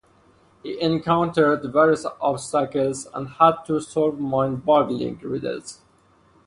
[0.63, 5.79] He encountered various obstacles and had to solve mind-boggling riddles.